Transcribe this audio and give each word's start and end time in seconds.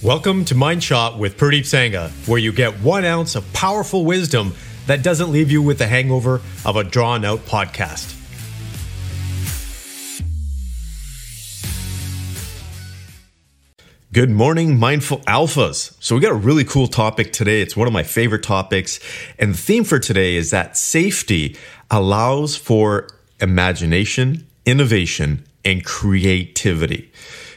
Welcome 0.00 0.44
to 0.44 0.54
Mind 0.54 0.84
Shot 0.84 1.18
with 1.18 1.36
Pradeep 1.36 1.62
Sangha, 1.62 2.10
where 2.28 2.38
you 2.38 2.52
get 2.52 2.78
one 2.78 3.04
ounce 3.04 3.34
of 3.34 3.52
powerful 3.52 4.04
wisdom 4.04 4.54
that 4.86 5.02
doesn't 5.02 5.32
leave 5.32 5.50
you 5.50 5.60
with 5.60 5.78
the 5.78 5.88
hangover 5.88 6.40
of 6.64 6.76
a 6.76 6.84
drawn 6.84 7.24
out 7.24 7.40
podcast. 7.40 8.14
Good 14.12 14.30
morning, 14.30 14.78
mindful 14.78 15.18
alphas. 15.22 15.96
So, 15.98 16.14
we 16.14 16.20
got 16.20 16.30
a 16.30 16.36
really 16.36 16.62
cool 16.62 16.86
topic 16.86 17.32
today. 17.32 17.60
It's 17.60 17.76
one 17.76 17.88
of 17.88 17.92
my 17.92 18.04
favorite 18.04 18.44
topics. 18.44 19.00
And 19.36 19.54
the 19.54 19.58
theme 19.58 19.82
for 19.82 19.98
today 19.98 20.36
is 20.36 20.52
that 20.52 20.76
safety 20.76 21.56
allows 21.90 22.54
for 22.54 23.08
imagination, 23.40 24.46
innovation, 24.64 25.44
and 25.64 25.84
creativity. 25.84 27.10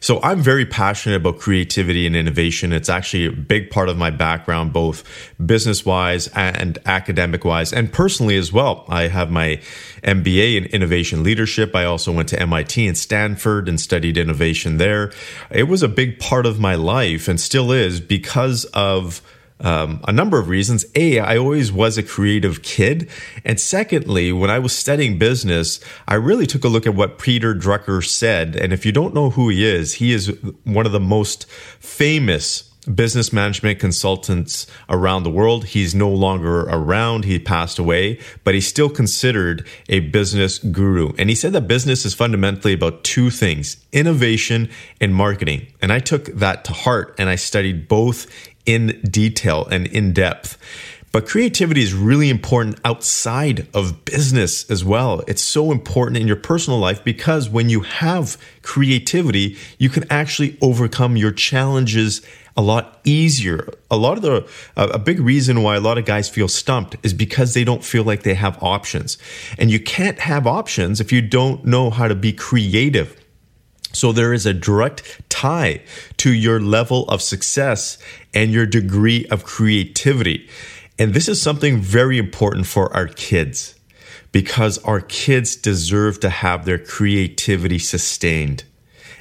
So 0.00 0.20
I'm 0.22 0.40
very 0.40 0.64
passionate 0.64 1.16
about 1.16 1.38
creativity 1.38 2.06
and 2.06 2.14
innovation. 2.14 2.72
It's 2.72 2.88
actually 2.88 3.26
a 3.26 3.32
big 3.32 3.70
part 3.70 3.88
of 3.88 3.96
my 3.96 4.10
background, 4.10 4.72
both 4.72 5.04
business 5.44 5.84
wise 5.84 6.28
and 6.28 6.78
academic 6.86 7.44
wise, 7.44 7.72
and 7.72 7.92
personally 7.92 8.36
as 8.36 8.52
well. 8.52 8.84
I 8.88 9.08
have 9.08 9.30
my 9.30 9.60
MBA 10.04 10.56
in 10.56 10.64
innovation 10.66 11.22
leadership. 11.22 11.74
I 11.74 11.84
also 11.84 12.12
went 12.12 12.28
to 12.30 12.40
MIT 12.40 12.86
and 12.86 12.96
Stanford 12.96 13.68
and 13.68 13.80
studied 13.80 14.16
innovation 14.16 14.76
there. 14.76 15.12
It 15.50 15.64
was 15.64 15.82
a 15.82 15.88
big 15.88 16.18
part 16.18 16.46
of 16.46 16.60
my 16.60 16.74
life 16.74 17.28
and 17.28 17.40
still 17.40 17.72
is 17.72 18.00
because 18.00 18.64
of 18.66 19.20
um, 19.60 20.00
a 20.06 20.12
number 20.12 20.38
of 20.38 20.48
reasons. 20.48 20.84
A, 20.94 21.18
I 21.18 21.36
always 21.36 21.72
was 21.72 21.98
a 21.98 22.02
creative 22.02 22.62
kid. 22.62 23.08
And 23.44 23.58
secondly, 23.58 24.32
when 24.32 24.50
I 24.50 24.58
was 24.58 24.76
studying 24.76 25.18
business, 25.18 25.80
I 26.06 26.14
really 26.14 26.46
took 26.46 26.64
a 26.64 26.68
look 26.68 26.86
at 26.86 26.94
what 26.94 27.18
Peter 27.18 27.54
Drucker 27.54 28.04
said. 28.04 28.56
And 28.56 28.72
if 28.72 28.86
you 28.86 28.92
don't 28.92 29.14
know 29.14 29.30
who 29.30 29.48
he 29.48 29.64
is, 29.64 29.94
he 29.94 30.12
is 30.12 30.28
one 30.64 30.86
of 30.86 30.92
the 30.92 31.00
most 31.00 31.48
famous 31.80 32.68
business 32.94 33.32
management 33.32 33.78
consultants 33.78 34.66
around 34.88 35.22
the 35.22 35.30
world. 35.30 35.66
He's 35.66 35.94
no 35.94 36.08
longer 36.08 36.60
around. 36.62 37.24
He 37.24 37.38
passed 37.38 37.78
away, 37.78 38.18
but 38.44 38.54
he's 38.54 38.66
still 38.66 38.88
considered 38.88 39.66
a 39.88 40.00
business 40.00 40.58
guru. 40.58 41.12
And 41.18 41.28
he 41.28 41.34
said 41.34 41.52
that 41.52 41.68
business 41.68 42.04
is 42.04 42.14
fundamentally 42.14 42.72
about 42.72 43.04
two 43.04 43.30
things 43.30 43.84
innovation 43.92 44.70
and 45.00 45.14
marketing. 45.14 45.66
And 45.80 45.92
I 45.92 45.98
took 45.98 46.26
that 46.26 46.64
to 46.64 46.72
heart 46.72 47.14
and 47.18 47.28
I 47.28 47.36
studied 47.36 47.88
both 47.88 48.26
in 48.68 49.00
detail 49.10 49.66
and 49.70 49.86
in 49.86 50.12
depth. 50.12 50.58
But 51.10 51.26
creativity 51.26 51.82
is 51.82 51.94
really 51.94 52.28
important 52.28 52.78
outside 52.84 53.66
of 53.72 54.04
business 54.04 54.70
as 54.70 54.84
well. 54.84 55.22
It's 55.26 55.40
so 55.40 55.72
important 55.72 56.18
in 56.18 56.26
your 56.26 56.36
personal 56.36 56.78
life 56.78 57.02
because 57.02 57.48
when 57.48 57.70
you 57.70 57.80
have 57.80 58.36
creativity, 58.62 59.56
you 59.78 59.88
can 59.88 60.04
actually 60.10 60.58
overcome 60.60 61.16
your 61.16 61.32
challenges 61.32 62.20
a 62.58 62.62
lot 62.62 63.00
easier. 63.04 63.72
A 63.90 63.96
lot 63.96 64.18
of 64.18 64.22
the, 64.22 64.46
a 64.76 64.98
big 64.98 65.18
reason 65.18 65.62
why 65.62 65.76
a 65.76 65.80
lot 65.80 65.96
of 65.96 66.04
guys 66.04 66.28
feel 66.28 66.48
stumped 66.48 66.96
is 67.02 67.14
because 67.14 67.54
they 67.54 67.64
don't 67.64 67.82
feel 67.82 68.04
like 68.04 68.22
they 68.22 68.34
have 68.34 68.62
options. 68.62 69.16
And 69.56 69.70
you 69.70 69.80
can't 69.80 70.18
have 70.18 70.46
options 70.46 71.00
if 71.00 71.10
you 71.10 71.22
don't 71.22 71.64
know 71.64 71.88
how 71.88 72.06
to 72.08 72.14
be 72.14 72.34
creative. 72.34 73.18
So 73.92 74.12
there 74.12 74.34
is 74.34 74.44
a 74.44 74.52
direct 74.52 75.27
tie 75.38 75.80
to 76.16 76.32
your 76.32 76.60
level 76.60 77.04
of 77.08 77.22
success 77.22 77.96
and 78.34 78.50
your 78.50 78.66
degree 78.66 79.24
of 79.26 79.44
creativity. 79.44 80.48
And 80.98 81.14
this 81.14 81.28
is 81.28 81.40
something 81.40 81.78
very 81.78 82.18
important 82.18 82.66
for 82.66 82.92
our 82.92 83.06
kids 83.06 83.78
because 84.32 84.78
our 84.78 85.00
kids 85.00 85.54
deserve 85.54 86.18
to 86.20 86.28
have 86.28 86.64
their 86.64 86.78
creativity 86.78 87.78
sustained 87.78 88.64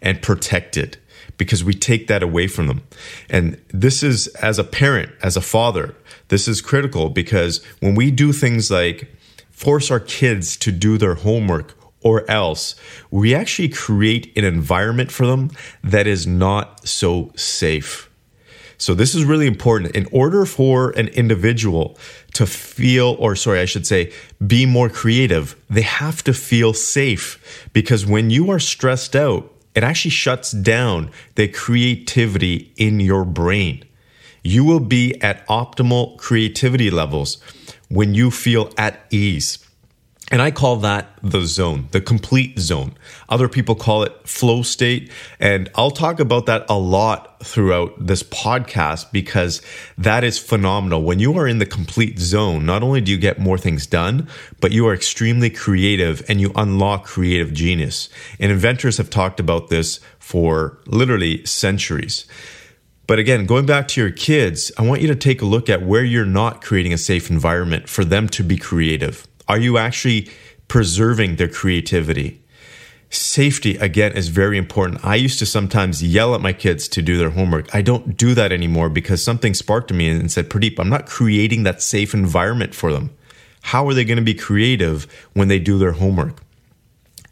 and 0.00 0.22
protected 0.22 0.98
because 1.36 1.64
we 1.64 1.74
take 1.74 2.06
that 2.06 2.22
away 2.22 2.46
from 2.46 2.68
them. 2.68 2.82
And 3.28 3.60
this 3.68 4.04
is, 4.04 4.28
as 4.36 4.58
a 4.60 4.64
parent, 4.64 5.10
as 5.20 5.36
a 5.36 5.40
father, 5.40 5.96
this 6.28 6.46
is 6.46 6.60
critical 6.60 7.10
because 7.10 7.60
when 7.80 7.96
we 7.96 8.12
do 8.12 8.32
things 8.32 8.70
like 8.70 9.10
force 9.50 9.90
our 9.90 10.00
kids 10.00 10.56
to 10.58 10.70
do 10.70 10.96
their 10.96 11.16
homework 11.16 11.74
or 12.04 12.30
else 12.30 12.76
we 13.10 13.34
actually 13.34 13.68
create 13.68 14.36
an 14.36 14.44
environment 14.44 15.10
for 15.10 15.26
them 15.26 15.50
that 15.82 16.06
is 16.06 16.26
not 16.26 16.86
so 16.86 17.32
safe. 17.34 18.08
So, 18.76 18.94
this 18.94 19.14
is 19.14 19.24
really 19.24 19.46
important. 19.46 19.94
In 19.96 20.06
order 20.12 20.44
for 20.44 20.90
an 20.90 21.08
individual 21.08 21.96
to 22.34 22.44
feel, 22.44 23.16
or 23.18 23.36
sorry, 23.36 23.60
I 23.60 23.64
should 23.64 23.86
say, 23.86 24.12
be 24.44 24.66
more 24.66 24.88
creative, 24.88 25.56
they 25.70 25.82
have 25.82 26.22
to 26.24 26.34
feel 26.34 26.74
safe 26.74 27.68
because 27.72 28.04
when 28.04 28.30
you 28.30 28.50
are 28.50 28.58
stressed 28.58 29.16
out, 29.16 29.50
it 29.74 29.82
actually 29.82 30.10
shuts 30.10 30.52
down 30.52 31.10
the 31.34 31.48
creativity 31.48 32.72
in 32.76 33.00
your 33.00 33.24
brain. 33.24 33.84
You 34.42 34.64
will 34.64 34.80
be 34.80 35.20
at 35.22 35.46
optimal 35.46 36.18
creativity 36.18 36.90
levels 36.90 37.38
when 37.88 38.14
you 38.14 38.30
feel 38.30 38.72
at 38.76 39.00
ease. 39.10 39.58
And 40.30 40.40
I 40.40 40.50
call 40.50 40.76
that 40.76 41.18
the 41.22 41.42
zone, 41.42 41.88
the 41.90 42.00
complete 42.00 42.58
zone. 42.58 42.94
Other 43.28 43.46
people 43.46 43.74
call 43.74 44.04
it 44.04 44.26
flow 44.26 44.62
state. 44.62 45.12
And 45.38 45.70
I'll 45.74 45.90
talk 45.90 46.18
about 46.18 46.46
that 46.46 46.64
a 46.70 46.78
lot 46.78 47.44
throughout 47.44 48.06
this 48.06 48.22
podcast 48.22 49.12
because 49.12 49.60
that 49.98 50.24
is 50.24 50.38
phenomenal. 50.38 51.02
When 51.02 51.18
you 51.18 51.34
are 51.38 51.46
in 51.46 51.58
the 51.58 51.66
complete 51.66 52.18
zone, 52.18 52.64
not 52.64 52.82
only 52.82 53.02
do 53.02 53.12
you 53.12 53.18
get 53.18 53.38
more 53.38 53.58
things 53.58 53.86
done, 53.86 54.28
but 54.62 54.72
you 54.72 54.86
are 54.86 54.94
extremely 54.94 55.50
creative 55.50 56.24
and 56.26 56.40
you 56.40 56.52
unlock 56.56 57.04
creative 57.04 57.52
genius. 57.52 58.08
And 58.40 58.50
inventors 58.50 58.96
have 58.96 59.10
talked 59.10 59.40
about 59.40 59.68
this 59.68 60.00
for 60.18 60.78
literally 60.86 61.44
centuries. 61.44 62.24
But 63.06 63.18
again, 63.18 63.44
going 63.44 63.66
back 63.66 63.88
to 63.88 64.00
your 64.00 64.10
kids, 64.10 64.72
I 64.78 64.82
want 64.82 65.02
you 65.02 65.08
to 65.08 65.14
take 65.14 65.42
a 65.42 65.46
look 65.46 65.68
at 65.68 65.82
where 65.82 66.02
you're 66.02 66.24
not 66.24 66.62
creating 66.62 66.94
a 66.94 66.98
safe 66.98 67.28
environment 67.28 67.90
for 67.90 68.06
them 68.06 68.26
to 68.30 68.42
be 68.42 68.56
creative 68.56 69.28
are 69.48 69.58
you 69.58 69.78
actually 69.78 70.28
preserving 70.68 71.36
their 71.36 71.48
creativity? 71.48 72.40
Safety, 73.10 73.76
again, 73.76 74.12
is 74.12 74.28
very 74.28 74.58
important. 74.58 75.04
I 75.04 75.14
used 75.14 75.38
to 75.38 75.46
sometimes 75.46 76.02
yell 76.02 76.34
at 76.34 76.40
my 76.40 76.52
kids 76.52 76.88
to 76.88 77.02
do 77.02 77.16
their 77.16 77.30
homework. 77.30 77.72
I 77.74 77.80
don't 77.80 78.16
do 78.16 78.34
that 78.34 78.50
anymore 78.50 78.88
because 78.88 79.22
something 79.22 79.54
sparked 79.54 79.92
me 79.92 80.08
and 80.08 80.32
said, 80.32 80.50
Pradeep, 80.50 80.80
I'm 80.80 80.88
not 80.88 81.06
creating 81.06 81.62
that 81.62 81.80
safe 81.80 82.12
environment 82.12 82.74
for 82.74 82.92
them. 82.92 83.10
How 83.62 83.86
are 83.86 83.94
they 83.94 84.04
going 84.04 84.18
to 84.18 84.22
be 84.22 84.34
creative 84.34 85.06
when 85.32 85.48
they 85.48 85.58
do 85.58 85.78
their 85.78 85.92
homework? 85.92 86.43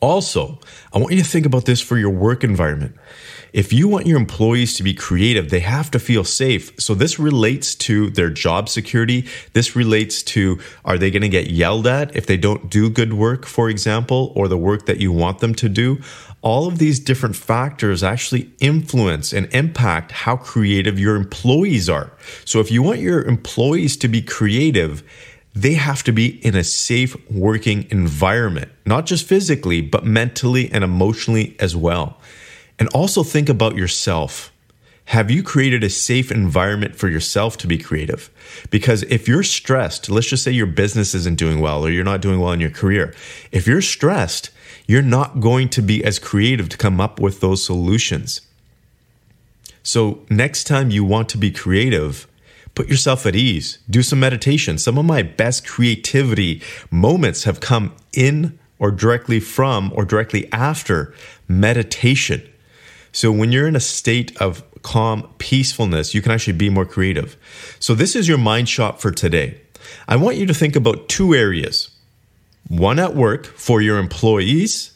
Also, 0.00 0.58
I 0.92 0.98
want 0.98 1.14
you 1.14 1.22
to 1.22 1.28
think 1.28 1.46
about 1.46 1.64
this 1.64 1.80
for 1.80 1.96
your 1.96 2.10
work 2.10 2.44
environment. 2.44 2.96
If 3.52 3.72
you 3.72 3.88
want 3.88 4.06
your 4.06 4.18
employees 4.18 4.74
to 4.74 4.82
be 4.82 4.92
creative, 4.92 5.48
they 5.48 5.60
have 5.60 5.90
to 5.92 5.98
feel 5.98 6.24
safe. 6.24 6.78
So 6.78 6.94
this 6.94 7.18
relates 7.18 7.74
to 7.76 8.10
their 8.10 8.28
job 8.28 8.68
security. 8.68 9.26
This 9.54 9.74
relates 9.74 10.22
to 10.24 10.60
are 10.84 10.98
they 10.98 11.10
going 11.10 11.22
to 11.22 11.30
get 11.30 11.48
yelled 11.48 11.86
at 11.86 12.14
if 12.14 12.26
they 12.26 12.36
don't 12.36 12.68
do 12.68 12.90
good 12.90 13.14
work, 13.14 13.46
for 13.46 13.70
example, 13.70 14.32
or 14.36 14.48
the 14.48 14.58
work 14.58 14.84
that 14.84 15.00
you 15.00 15.10
want 15.10 15.38
them 15.38 15.54
to 15.54 15.70
do? 15.70 16.00
All 16.42 16.66
of 16.68 16.78
these 16.78 17.00
different 17.00 17.34
factors 17.34 18.02
actually 18.02 18.50
influence 18.60 19.32
and 19.32 19.48
impact 19.54 20.12
how 20.12 20.36
creative 20.36 20.98
your 20.98 21.16
employees 21.16 21.88
are. 21.88 22.12
So 22.44 22.60
if 22.60 22.70
you 22.70 22.82
want 22.82 23.00
your 23.00 23.22
employees 23.22 23.96
to 23.98 24.08
be 24.08 24.20
creative, 24.20 25.02
they 25.56 25.72
have 25.72 26.02
to 26.02 26.12
be 26.12 26.44
in 26.44 26.54
a 26.54 26.62
safe 26.62 27.16
working 27.30 27.86
environment, 27.90 28.70
not 28.84 29.06
just 29.06 29.26
physically, 29.26 29.80
but 29.80 30.04
mentally 30.04 30.70
and 30.70 30.84
emotionally 30.84 31.56
as 31.58 31.74
well. 31.74 32.18
And 32.78 32.90
also 32.90 33.22
think 33.22 33.48
about 33.48 33.74
yourself. 33.74 34.52
Have 35.06 35.30
you 35.30 35.42
created 35.42 35.82
a 35.82 35.88
safe 35.88 36.30
environment 36.30 36.94
for 36.94 37.08
yourself 37.08 37.56
to 37.58 37.66
be 37.66 37.78
creative? 37.78 38.28
Because 38.68 39.02
if 39.04 39.26
you're 39.26 39.42
stressed, 39.42 40.10
let's 40.10 40.26
just 40.26 40.44
say 40.44 40.50
your 40.50 40.66
business 40.66 41.14
isn't 41.14 41.38
doing 41.38 41.60
well 41.60 41.86
or 41.86 41.90
you're 41.90 42.04
not 42.04 42.20
doing 42.20 42.38
well 42.38 42.52
in 42.52 42.60
your 42.60 42.70
career. 42.70 43.14
If 43.50 43.66
you're 43.66 43.80
stressed, 43.80 44.50
you're 44.86 45.00
not 45.00 45.40
going 45.40 45.70
to 45.70 45.80
be 45.80 46.04
as 46.04 46.18
creative 46.18 46.68
to 46.68 46.76
come 46.76 47.00
up 47.00 47.18
with 47.18 47.40
those 47.40 47.64
solutions. 47.64 48.42
So, 49.82 50.22
next 50.28 50.64
time 50.64 50.90
you 50.90 51.02
want 51.02 51.30
to 51.30 51.38
be 51.38 51.50
creative, 51.50 52.26
put 52.76 52.88
yourself 52.88 53.26
at 53.26 53.34
ease, 53.34 53.78
do 53.90 54.02
some 54.02 54.20
meditation. 54.20 54.78
Some 54.78 54.98
of 54.98 55.04
my 55.04 55.22
best 55.22 55.66
creativity 55.66 56.62
moments 56.92 57.42
have 57.42 57.58
come 57.58 57.96
in 58.12 58.56
or 58.78 58.92
directly 58.92 59.40
from 59.40 59.92
or 59.96 60.04
directly 60.04 60.52
after 60.52 61.12
meditation. 61.48 62.48
So 63.10 63.32
when 63.32 63.50
you're 63.50 63.66
in 63.66 63.74
a 63.74 63.80
state 63.80 64.36
of 64.36 64.62
calm 64.82 65.28
peacefulness, 65.38 66.14
you 66.14 66.20
can 66.20 66.30
actually 66.30 66.52
be 66.52 66.68
more 66.68 66.84
creative. 66.84 67.36
So 67.80 67.94
this 67.94 68.14
is 68.14 68.28
your 68.28 68.38
mind 68.38 68.68
shot 68.68 69.00
for 69.00 69.10
today. 69.10 69.58
I 70.06 70.16
want 70.16 70.36
you 70.36 70.46
to 70.46 70.54
think 70.54 70.76
about 70.76 71.08
two 71.08 71.34
areas 71.34 71.90
one 72.68 72.98
at 72.98 73.14
work 73.14 73.46
for 73.46 73.80
your 73.80 73.96
employees, 73.96 74.95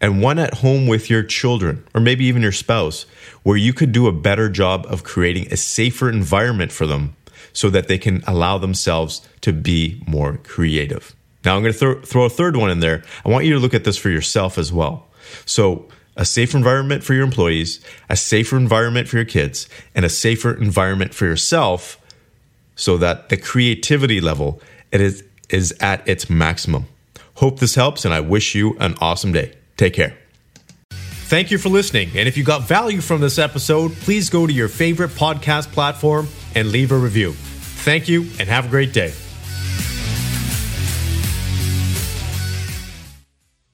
and 0.00 0.22
one 0.22 0.38
at 0.38 0.54
home 0.54 0.86
with 0.86 1.10
your 1.10 1.22
children, 1.22 1.84
or 1.94 2.00
maybe 2.00 2.24
even 2.24 2.42
your 2.42 2.52
spouse, 2.52 3.06
where 3.42 3.56
you 3.56 3.72
could 3.72 3.92
do 3.92 4.06
a 4.06 4.12
better 4.12 4.48
job 4.48 4.86
of 4.88 5.04
creating 5.04 5.46
a 5.50 5.56
safer 5.56 6.08
environment 6.08 6.72
for 6.72 6.86
them 6.86 7.16
so 7.52 7.70
that 7.70 7.88
they 7.88 7.98
can 7.98 8.22
allow 8.26 8.58
themselves 8.58 9.26
to 9.40 9.52
be 9.52 10.02
more 10.06 10.38
creative. 10.44 11.14
Now, 11.44 11.56
I'm 11.56 11.62
going 11.62 11.72
to 11.72 11.78
throw, 11.78 12.00
throw 12.02 12.24
a 12.24 12.30
third 12.30 12.56
one 12.56 12.70
in 12.70 12.80
there. 12.80 13.02
I 13.24 13.28
want 13.28 13.44
you 13.44 13.54
to 13.54 13.60
look 13.60 13.74
at 13.74 13.84
this 13.84 13.96
for 13.96 14.10
yourself 14.10 14.58
as 14.58 14.72
well. 14.72 15.06
So, 15.44 15.88
a 16.16 16.24
safer 16.24 16.56
environment 16.56 17.04
for 17.04 17.14
your 17.14 17.22
employees, 17.22 17.80
a 18.08 18.16
safer 18.16 18.56
environment 18.56 19.08
for 19.08 19.16
your 19.16 19.24
kids, 19.24 19.68
and 19.94 20.04
a 20.04 20.08
safer 20.08 20.52
environment 20.52 21.14
for 21.14 21.26
yourself 21.26 22.00
so 22.74 22.96
that 22.96 23.28
the 23.28 23.36
creativity 23.36 24.20
level 24.20 24.60
it 24.90 25.00
is, 25.00 25.24
is 25.48 25.72
at 25.80 26.06
its 26.08 26.28
maximum. 26.28 26.86
Hope 27.36 27.60
this 27.60 27.76
helps, 27.76 28.04
and 28.04 28.12
I 28.12 28.18
wish 28.18 28.56
you 28.56 28.76
an 28.78 28.96
awesome 29.00 29.30
day. 29.30 29.57
Take 29.78 29.94
care. 29.94 30.18
Thank 30.90 31.50
you 31.50 31.58
for 31.58 31.68
listening. 31.68 32.10
And 32.14 32.28
if 32.28 32.36
you 32.36 32.44
got 32.44 32.68
value 32.68 33.00
from 33.00 33.20
this 33.20 33.38
episode, 33.38 33.92
please 33.92 34.28
go 34.28 34.46
to 34.46 34.52
your 34.52 34.68
favorite 34.68 35.10
podcast 35.10 35.72
platform 35.72 36.28
and 36.54 36.70
leave 36.70 36.92
a 36.92 36.96
review. 36.96 37.32
Thank 37.32 38.08
you, 38.08 38.22
and 38.38 38.48
have 38.48 38.66
a 38.66 38.68
great 38.68 38.92
day. 38.92 39.12